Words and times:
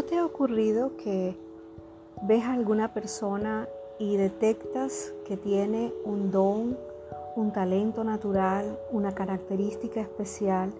¿No 0.00 0.06
te 0.06 0.16
ha 0.16 0.24
ocurrido 0.24 0.96
que 0.96 1.36
ves 2.22 2.42
a 2.44 2.54
alguna 2.54 2.94
persona 2.94 3.68
y 3.98 4.16
detectas 4.16 5.12
que 5.26 5.36
tiene 5.36 5.92
un 6.06 6.30
don, 6.30 6.78
un 7.36 7.52
talento 7.52 8.02
natural, 8.02 8.78
una 8.92 9.12
característica 9.12 10.00
especial 10.00 10.72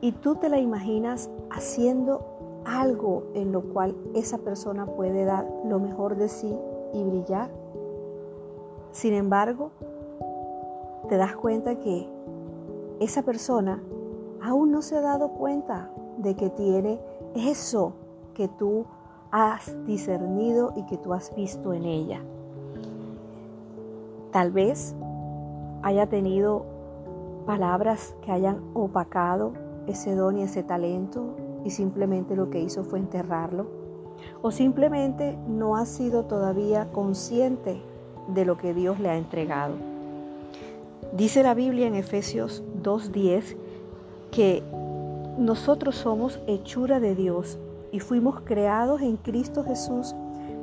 y 0.00 0.12
tú 0.12 0.36
te 0.36 0.48
la 0.48 0.60
imaginas 0.60 1.28
haciendo 1.50 2.24
algo 2.64 3.24
en 3.34 3.50
lo 3.50 3.62
cual 3.62 3.96
esa 4.14 4.38
persona 4.38 4.86
puede 4.86 5.24
dar 5.24 5.44
lo 5.64 5.80
mejor 5.80 6.14
de 6.14 6.28
sí 6.28 6.56
y 6.94 7.02
brillar? 7.02 7.50
Sin 8.92 9.12
embargo, 9.12 9.72
te 11.08 11.16
das 11.16 11.34
cuenta 11.34 11.80
que 11.80 12.06
esa 13.00 13.22
persona 13.22 13.82
aún 14.40 14.70
no 14.70 14.82
se 14.82 14.96
ha 14.96 15.00
dado 15.00 15.30
cuenta 15.30 15.90
de 16.18 16.36
que 16.36 16.48
tiene 16.48 17.00
eso 17.34 17.94
que 18.30 18.48
tú 18.48 18.86
has 19.30 19.74
discernido 19.86 20.72
y 20.76 20.84
que 20.86 20.96
tú 20.96 21.12
has 21.12 21.34
visto 21.34 21.72
en 21.72 21.84
ella. 21.84 22.20
Tal 24.32 24.50
vez 24.52 24.94
haya 25.82 26.06
tenido 26.06 26.64
palabras 27.46 28.14
que 28.22 28.32
hayan 28.32 28.60
opacado 28.74 29.52
ese 29.86 30.14
don 30.14 30.38
y 30.38 30.42
ese 30.42 30.62
talento 30.62 31.36
y 31.64 31.70
simplemente 31.70 32.36
lo 32.36 32.50
que 32.50 32.60
hizo 32.60 32.84
fue 32.84 32.98
enterrarlo. 32.98 33.66
O 34.42 34.50
simplemente 34.50 35.36
no 35.48 35.76
ha 35.76 35.86
sido 35.86 36.24
todavía 36.24 36.90
consciente 36.92 37.80
de 38.28 38.44
lo 38.44 38.56
que 38.56 38.74
Dios 38.74 39.00
le 39.00 39.08
ha 39.08 39.16
entregado. 39.16 39.74
Dice 41.12 41.42
la 41.42 41.54
Biblia 41.54 41.86
en 41.86 41.94
Efesios 41.94 42.62
2.10 42.82 43.56
que 44.30 44.62
nosotros 45.38 45.96
somos 45.96 46.38
hechura 46.46 47.00
de 47.00 47.14
Dios 47.14 47.58
y 47.92 48.00
fuimos 48.00 48.40
creados 48.40 49.00
en 49.02 49.16
Cristo 49.16 49.64
Jesús 49.64 50.14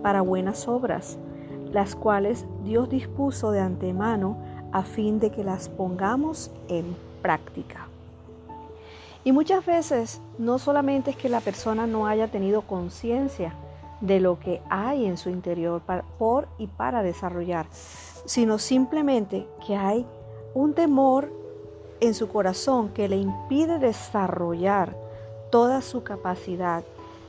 para 0.02 0.22
buenas 0.22 0.68
obras, 0.68 1.18
las 1.72 1.96
cuales 1.96 2.46
Dios 2.64 2.90
dispuso 2.90 3.52
de 3.52 3.60
antemano 3.60 4.38
a 4.72 4.84
fin 4.84 5.20
de 5.20 5.32
que 5.32 5.44
las 5.44 5.70
pongamos 5.70 6.52
en 6.68 6.96
práctica. 7.22 7.88
Y 9.24 9.32
muchas 9.32 9.66
veces 9.66 10.22
no 10.38 10.60
solamente 10.60 11.12
es 11.12 11.18
que 11.18 11.30
la 11.30 11.42
persona 11.42 11.86
no 11.88 12.08
haya 12.08 12.30
tenido 12.30 12.62
conciencia 12.62 13.54
de 14.00 14.20
lo 14.20 14.40
que 14.40 14.62
hay 14.70 15.06
en 15.06 15.18
su 15.18 15.30
interior 15.30 15.82
por 16.18 16.48
y 16.58 16.68
para 16.68 17.04
desarrollar, 17.04 17.66
sino 17.72 18.58
simplemente 18.60 19.48
que 19.66 19.76
hay 19.76 20.06
un 20.54 20.74
temor 20.74 21.32
en 22.00 22.14
su 22.14 22.30
corazón 22.30 22.90
que 22.90 23.10
le 23.10 23.18
impide 23.18 23.80
desarrollar 23.80 24.96
toda 25.50 25.82
su 25.82 26.04
capacidad 26.04 26.84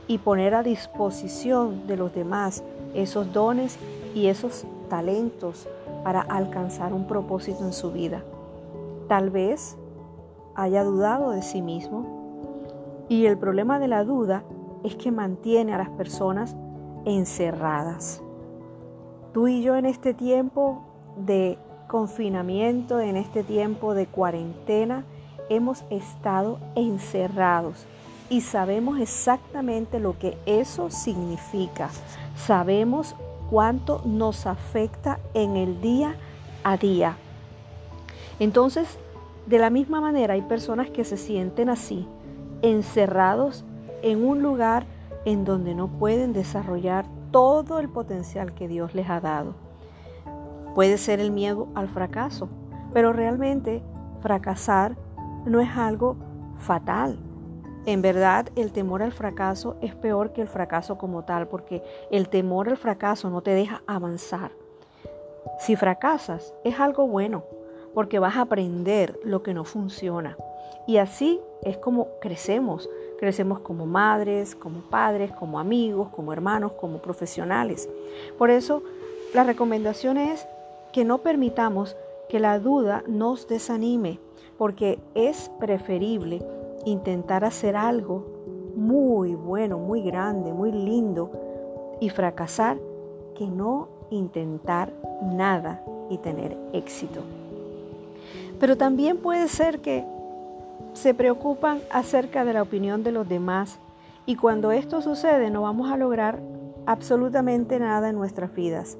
y 0.09 0.17
poner 0.17 0.55
a 0.55 0.63
disposición 0.63 1.85
de 1.85 1.95
los 1.95 2.13
demás 2.13 2.63
esos 2.95 3.31
dones 3.31 3.77
y 4.15 4.25
esos 4.25 4.65
talentos 4.89 5.69
para 6.03 6.21
alcanzar 6.21 6.93
un 6.93 7.05
propósito 7.05 7.63
en 7.63 7.73
su 7.73 7.91
vida. 7.91 8.23
Tal 9.07 9.29
vez 9.29 9.77
haya 10.55 10.83
dudado 10.83 11.29
de 11.29 11.43
sí 11.43 11.61
mismo 11.61 13.05
y 13.07 13.27
el 13.27 13.37
problema 13.37 13.77
de 13.77 13.87
la 13.87 14.03
duda 14.03 14.43
es 14.83 14.95
que 14.95 15.11
mantiene 15.11 15.75
a 15.75 15.77
las 15.77 15.89
personas 15.89 16.55
encerradas. 17.05 18.23
Tú 19.31 19.47
y 19.47 19.61
yo 19.61 19.75
en 19.75 19.85
este 19.85 20.15
tiempo 20.15 20.81
de 21.17 21.59
confinamiento, 21.87 22.99
en 22.99 23.15
este 23.15 23.43
tiempo 23.43 23.93
de 23.93 24.07
cuarentena, 24.07 25.05
hemos 25.49 25.83
estado 25.91 26.57
encerrados 26.73 27.85
y 28.29 28.41
sabemos 28.41 28.99
exactamente 28.99 29.99
lo 29.99 30.17
que 30.17 30.37
eso 30.45 30.89
significa. 30.89 31.89
Sabemos 32.35 33.15
cuánto 33.49 34.01
nos 34.05 34.45
afecta 34.45 35.19
en 35.33 35.57
el 35.57 35.81
día 35.81 36.15
a 36.63 36.77
día. 36.77 37.17
Entonces, 38.39 38.97
de 39.47 39.57
la 39.57 39.69
misma 39.69 39.99
manera 39.99 40.35
hay 40.35 40.43
personas 40.43 40.89
que 40.89 41.03
se 41.03 41.17
sienten 41.17 41.69
así, 41.69 42.07
encerrados 42.61 43.65
en 44.03 44.23
un 44.23 44.43
lugar 44.43 44.85
en 45.25 45.43
donde 45.43 45.73
no 45.73 45.87
pueden 45.87 46.33
desarrollar 46.33 47.05
todo 47.31 47.79
el 47.79 47.89
potencial 47.89 48.53
que 48.53 48.67
Dios 48.67 48.93
les 48.93 49.09
ha 49.09 49.19
dado. 49.19 49.55
Puede 50.75 50.97
ser 50.97 51.19
el 51.19 51.31
miedo 51.31 51.67
al 51.75 51.89
fracaso, 51.89 52.47
pero 52.93 53.11
realmente 53.11 53.81
fracasar 54.21 54.95
no 55.45 55.59
es 55.59 55.69
algo 55.75 56.15
fatal. 56.57 57.17
En 57.89 58.03
verdad, 58.03 58.49
el 58.55 58.71
temor 58.71 59.01
al 59.01 59.11
fracaso 59.11 59.75
es 59.81 59.95
peor 59.95 60.31
que 60.31 60.41
el 60.41 60.47
fracaso 60.47 60.99
como 60.99 61.23
tal, 61.23 61.47
porque 61.47 61.81
el 62.11 62.29
temor 62.29 62.69
al 62.69 62.77
fracaso 62.77 63.31
no 63.31 63.41
te 63.41 63.49
deja 63.49 63.81
avanzar. 63.87 64.51
Si 65.57 65.75
fracasas, 65.75 66.53
es 66.63 66.79
algo 66.79 67.07
bueno, 67.07 67.45
porque 67.95 68.19
vas 68.19 68.37
a 68.37 68.41
aprender 68.41 69.19
lo 69.23 69.41
que 69.41 69.55
no 69.55 69.65
funciona. 69.65 70.37
Y 70.85 70.97
así 70.97 71.41
es 71.63 71.77
como 71.77 72.09
crecemos. 72.21 72.87
Crecemos 73.17 73.61
como 73.61 73.87
madres, 73.87 74.53
como 74.53 74.81
padres, 74.81 75.31
como 75.31 75.59
amigos, 75.59 76.09
como 76.09 76.31
hermanos, 76.31 76.73
como 76.73 76.99
profesionales. 76.99 77.89
Por 78.37 78.51
eso, 78.51 78.83
la 79.33 79.43
recomendación 79.43 80.19
es 80.19 80.47
que 80.93 81.05
no 81.05 81.17
permitamos 81.17 81.97
que 82.29 82.39
la 82.39 82.59
duda 82.59 83.03
nos 83.07 83.47
desanime, 83.47 84.19
porque 84.59 84.99
es 85.15 85.49
preferible 85.59 86.43
intentar 86.85 87.43
hacer 87.45 87.75
algo 87.75 88.25
muy 88.75 89.35
bueno, 89.35 89.77
muy 89.77 90.01
grande, 90.01 90.53
muy 90.53 90.71
lindo 90.71 91.31
y 91.99 92.09
fracasar 92.09 92.77
que 93.35 93.47
no 93.47 93.87
intentar 94.09 94.93
nada 95.21 95.83
y 96.09 96.17
tener 96.17 96.57
éxito. 96.73 97.21
Pero 98.59 98.77
también 98.77 99.17
puede 99.17 99.47
ser 99.47 99.79
que 99.79 100.05
se 100.93 101.13
preocupan 101.13 101.79
acerca 101.91 102.45
de 102.45 102.53
la 102.53 102.61
opinión 102.61 103.03
de 103.03 103.11
los 103.11 103.27
demás 103.27 103.79
y 104.25 104.35
cuando 104.35 104.71
esto 104.71 105.01
sucede 105.01 105.49
no 105.49 105.61
vamos 105.61 105.91
a 105.91 105.97
lograr 105.97 106.39
absolutamente 106.85 107.79
nada 107.79 108.09
en 108.09 108.15
nuestras 108.15 108.53
vidas. 108.53 108.97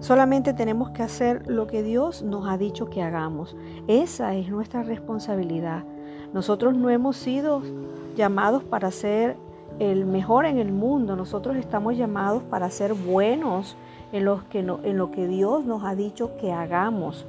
Solamente 0.00 0.54
tenemos 0.54 0.90
que 0.90 1.02
hacer 1.02 1.48
lo 1.48 1.66
que 1.66 1.82
Dios 1.82 2.22
nos 2.22 2.48
ha 2.48 2.56
dicho 2.56 2.88
que 2.88 3.02
hagamos. 3.02 3.56
Esa 3.88 4.34
es 4.34 4.48
nuestra 4.48 4.84
responsabilidad. 4.84 5.82
Nosotros 6.32 6.76
no 6.76 6.88
hemos 6.88 7.16
sido 7.16 7.62
llamados 8.16 8.62
para 8.62 8.90
ser 8.92 9.36
el 9.80 10.06
mejor 10.06 10.46
en 10.46 10.58
el 10.58 10.70
mundo. 10.70 11.16
Nosotros 11.16 11.56
estamos 11.56 11.96
llamados 11.96 12.42
para 12.44 12.70
ser 12.70 12.94
buenos 12.94 13.76
en 14.12 14.24
lo 14.24 14.40
que, 15.10 15.26
Dios 15.26 15.64
nos 15.64 15.84
ha 15.84 15.94
dicho 15.94 16.36
que 16.40 16.52
hagamos. 16.52 17.26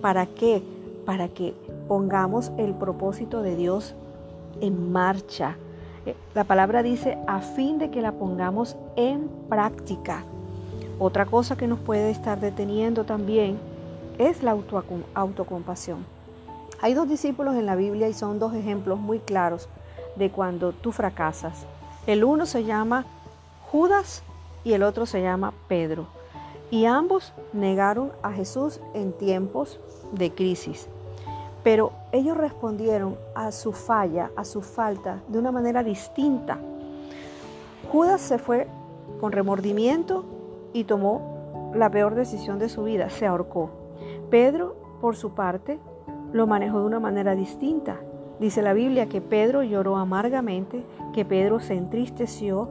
¿Para 0.00 0.26
qué? 0.26 0.62
Para 1.06 1.28
que 1.28 1.54
pongamos 1.88 2.52
el 2.58 2.74
propósito 2.74 3.42
de 3.42 3.56
Dios 3.56 3.94
en 4.60 4.92
marcha. 4.92 5.56
Eh, 6.04 6.14
la 6.34 6.44
palabra 6.44 6.82
dice 6.82 7.18
a 7.26 7.40
fin 7.40 7.78
de 7.78 7.90
que 7.90 8.02
la 8.02 8.12
pongamos 8.12 8.76
en 8.96 9.28
práctica. 9.48 10.24
Otra 11.04 11.26
cosa 11.26 11.56
que 11.56 11.66
nos 11.66 11.80
puede 11.80 12.12
estar 12.12 12.38
deteniendo 12.38 13.02
también 13.02 13.58
es 14.18 14.44
la 14.44 14.56
autocompasión. 15.14 16.06
Hay 16.80 16.94
dos 16.94 17.08
discípulos 17.08 17.56
en 17.56 17.66
la 17.66 17.74
Biblia 17.74 18.08
y 18.08 18.12
son 18.12 18.38
dos 18.38 18.54
ejemplos 18.54 19.00
muy 19.00 19.18
claros 19.18 19.68
de 20.14 20.30
cuando 20.30 20.70
tú 20.70 20.92
fracasas. 20.92 21.66
El 22.06 22.22
uno 22.22 22.46
se 22.46 22.62
llama 22.62 23.04
Judas 23.72 24.22
y 24.62 24.74
el 24.74 24.84
otro 24.84 25.04
se 25.04 25.20
llama 25.20 25.52
Pedro. 25.66 26.06
Y 26.70 26.84
ambos 26.84 27.32
negaron 27.52 28.12
a 28.22 28.30
Jesús 28.30 28.78
en 28.94 29.12
tiempos 29.12 29.80
de 30.12 30.30
crisis. 30.30 30.86
Pero 31.64 31.90
ellos 32.12 32.36
respondieron 32.36 33.16
a 33.34 33.50
su 33.50 33.72
falla, 33.72 34.30
a 34.36 34.44
su 34.44 34.62
falta, 34.62 35.20
de 35.26 35.40
una 35.40 35.50
manera 35.50 35.82
distinta. 35.82 36.60
Judas 37.90 38.20
se 38.20 38.38
fue 38.38 38.68
con 39.20 39.32
remordimiento 39.32 40.24
y 40.72 40.84
tomó 40.84 41.72
la 41.74 41.90
peor 41.90 42.14
decisión 42.14 42.58
de 42.58 42.68
su 42.68 42.84
vida, 42.84 43.10
se 43.10 43.26
ahorcó. 43.26 43.70
Pedro, 44.30 44.76
por 45.00 45.16
su 45.16 45.34
parte, 45.34 45.78
lo 46.32 46.46
manejó 46.46 46.80
de 46.80 46.86
una 46.86 47.00
manera 47.00 47.34
distinta. 47.34 48.00
Dice 48.40 48.62
la 48.62 48.72
Biblia 48.72 49.08
que 49.08 49.20
Pedro 49.20 49.62
lloró 49.62 49.96
amargamente, 49.96 50.84
que 51.12 51.24
Pedro 51.24 51.60
se 51.60 51.74
entristeció, 51.74 52.70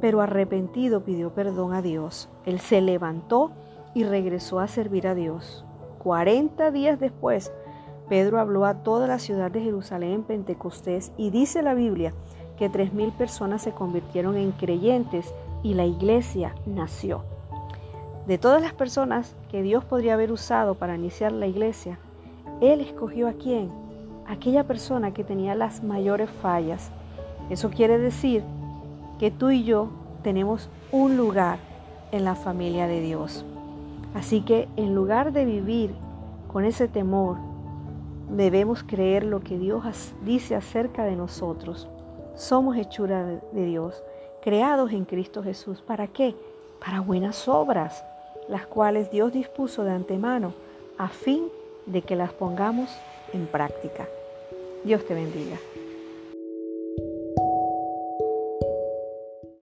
pero 0.00 0.20
arrepentido 0.20 1.04
pidió 1.04 1.30
perdón 1.30 1.74
a 1.74 1.82
Dios. 1.82 2.28
Él 2.44 2.58
se 2.58 2.80
levantó 2.80 3.52
y 3.94 4.04
regresó 4.04 4.58
a 4.58 4.68
servir 4.68 5.06
a 5.06 5.14
Dios. 5.14 5.64
Cuarenta 5.98 6.70
días 6.70 6.98
después, 6.98 7.52
Pedro 8.08 8.40
habló 8.40 8.64
a 8.64 8.82
toda 8.82 9.06
la 9.06 9.18
ciudad 9.18 9.50
de 9.50 9.60
Jerusalén 9.60 10.12
en 10.12 10.22
Pentecostés 10.24 11.12
y 11.16 11.30
dice 11.30 11.62
la 11.62 11.74
Biblia 11.74 12.12
que 12.56 12.68
tres 12.68 12.92
mil 12.92 13.12
personas 13.12 13.62
se 13.62 13.72
convirtieron 13.72 14.36
en 14.36 14.52
creyentes 14.52 15.32
y 15.62 15.74
la 15.74 15.84
iglesia 15.84 16.54
nació. 16.66 17.31
De 18.26 18.38
todas 18.38 18.62
las 18.62 18.72
personas 18.72 19.34
que 19.50 19.62
Dios 19.62 19.84
podría 19.84 20.14
haber 20.14 20.30
usado 20.30 20.76
para 20.76 20.94
iniciar 20.94 21.32
la 21.32 21.48
iglesia, 21.48 21.98
Él 22.60 22.80
escogió 22.80 23.26
a 23.26 23.32
quién? 23.32 23.68
Aquella 24.28 24.62
persona 24.62 25.12
que 25.12 25.24
tenía 25.24 25.56
las 25.56 25.82
mayores 25.82 26.30
fallas. 26.30 26.92
Eso 27.50 27.70
quiere 27.70 27.98
decir 27.98 28.44
que 29.18 29.32
tú 29.32 29.50
y 29.50 29.64
yo 29.64 29.88
tenemos 30.22 30.70
un 30.92 31.16
lugar 31.16 31.58
en 32.12 32.24
la 32.24 32.36
familia 32.36 32.86
de 32.86 33.00
Dios. 33.00 33.44
Así 34.14 34.42
que 34.42 34.68
en 34.76 34.94
lugar 34.94 35.32
de 35.32 35.44
vivir 35.44 35.92
con 36.52 36.64
ese 36.64 36.86
temor, 36.86 37.38
debemos 38.30 38.84
creer 38.84 39.24
lo 39.24 39.40
que 39.40 39.58
Dios 39.58 40.14
dice 40.24 40.54
acerca 40.54 41.02
de 41.02 41.16
nosotros. 41.16 41.88
Somos 42.36 42.76
hechura 42.76 43.24
de 43.24 43.64
Dios, 43.64 44.00
creados 44.42 44.92
en 44.92 45.06
Cristo 45.06 45.42
Jesús. 45.42 45.82
¿Para 45.82 46.06
qué? 46.06 46.36
Para 46.78 47.00
buenas 47.00 47.48
obras, 47.48 48.04
las 48.48 48.66
cuales 48.66 49.10
Dios 49.10 49.32
dispuso 49.32 49.84
de 49.84 49.92
antemano 49.92 50.52
a 50.98 51.08
fin 51.08 51.48
de 51.86 52.02
que 52.02 52.16
las 52.16 52.32
pongamos 52.32 52.90
en 53.32 53.46
práctica. 53.46 54.06
Dios 54.84 55.04
te 55.06 55.14
bendiga. 55.14 55.56